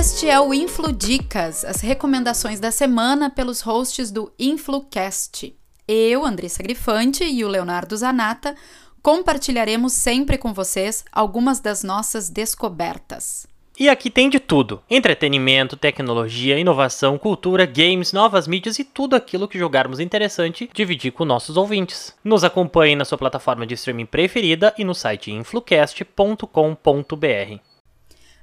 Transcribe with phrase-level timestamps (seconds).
[0.00, 5.54] Este é o Influ Dicas, as recomendações da semana pelos hosts do InfluCast.
[5.86, 8.56] Eu, Andressa Grifante e o Leonardo Zanata
[9.02, 13.46] compartilharemos sempre com vocês algumas das nossas descobertas.
[13.78, 19.46] E aqui tem de tudo: entretenimento, tecnologia, inovação, cultura, games, novas mídias e tudo aquilo
[19.46, 22.14] que jogarmos interessante dividir com nossos ouvintes.
[22.24, 27.69] Nos acompanhe na sua plataforma de streaming preferida e no site influcast.com.br.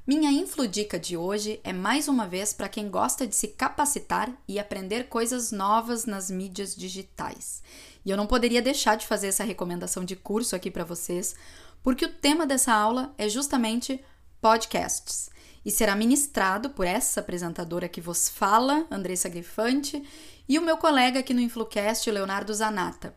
[0.07, 4.57] Minha infludica de hoje é mais uma vez para quem gosta de se capacitar e
[4.57, 7.61] aprender coisas novas nas mídias digitais.
[8.05, 11.35] E eu não poderia deixar de fazer essa recomendação de curso aqui para vocês,
[11.83, 14.01] porque o tema dessa aula é justamente
[14.39, 15.29] podcasts
[15.65, 20.01] e será ministrado por essa apresentadora que vos fala, Andressa Grifante,
[20.47, 23.13] e o meu colega aqui no Influcast, Leonardo Zanata.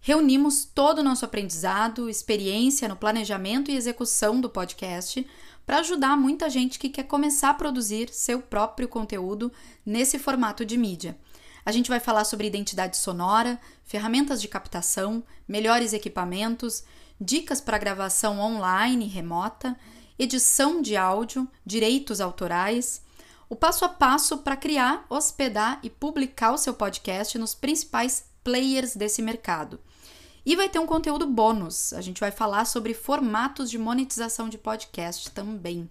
[0.00, 5.26] Reunimos todo o nosso aprendizado, experiência no planejamento e execução do podcast
[5.68, 9.52] para ajudar muita gente que quer começar a produzir seu próprio conteúdo
[9.84, 11.14] nesse formato de mídia.
[11.62, 16.84] A gente vai falar sobre identidade sonora, ferramentas de captação, melhores equipamentos,
[17.20, 19.78] dicas para gravação online e remota,
[20.18, 23.02] edição de áudio, direitos autorais,
[23.46, 28.96] o passo a passo para criar, hospedar e publicar o seu podcast nos principais players
[28.96, 29.78] desse mercado.
[30.44, 31.92] E vai ter um conteúdo bônus.
[31.92, 35.88] A gente vai falar sobre formatos de monetização de podcast também.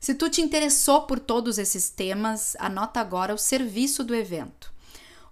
[0.00, 4.72] Se tu te interessou por todos esses temas, anota agora o serviço do evento.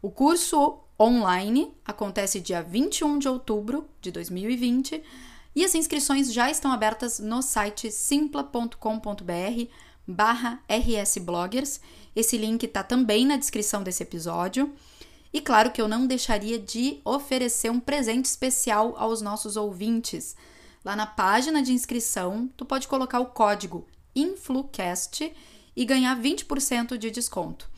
[0.00, 5.03] O curso online acontece dia 21 de outubro de 2020
[5.55, 8.77] e as inscrições já estão abertas no site simpla.com.br
[10.06, 11.81] barra rsbloggers.
[12.16, 14.72] Esse link está também na descrição desse episódio.
[15.33, 20.36] E claro que eu não deixaria de oferecer um presente especial aos nossos ouvintes.
[20.84, 25.33] Lá na página de inscrição, tu pode colocar o código INFLUCAST
[25.75, 27.70] e ganhar 20% de desconto.